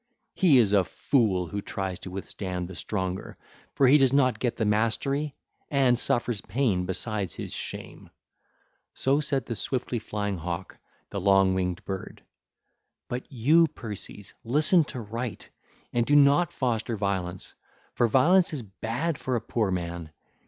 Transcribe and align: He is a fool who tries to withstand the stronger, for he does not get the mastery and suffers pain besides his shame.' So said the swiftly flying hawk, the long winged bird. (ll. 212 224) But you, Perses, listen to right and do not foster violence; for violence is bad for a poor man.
He 0.33 0.57
is 0.57 0.73
a 0.73 0.83
fool 0.83 1.45
who 1.45 1.61
tries 1.61 1.99
to 1.99 2.09
withstand 2.09 2.67
the 2.67 2.73
stronger, 2.73 3.37
for 3.75 3.85
he 3.87 3.99
does 3.99 4.11
not 4.11 4.39
get 4.39 4.57
the 4.57 4.65
mastery 4.65 5.35
and 5.69 5.93
suffers 5.99 6.41
pain 6.41 6.87
besides 6.87 7.35
his 7.35 7.53
shame.' 7.53 8.09
So 8.95 9.19
said 9.19 9.45
the 9.45 9.53
swiftly 9.53 9.99
flying 9.99 10.39
hawk, 10.39 10.79
the 11.11 11.21
long 11.21 11.53
winged 11.53 11.85
bird. 11.85 12.23
(ll. 13.11 13.17
212 13.17 13.75
224) 13.75 13.91
But 13.91 13.91
you, 13.91 13.91
Perses, 14.15 14.33
listen 14.43 14.83
to 14.85 14.99
right 15.01 15.47
and 15.93 16.03
do 16.03 16.15
not 16.15 16.51
foster 16.51 16.97
violence; 16.97 17.53
for 17.93 18.07
violence 18.07 18.53
is 18.53 18.63
bad 18.63 19.19
for 19.19 19.35
a 19.35 19.39
poor 19.39 19.69
man. 19.69 20.09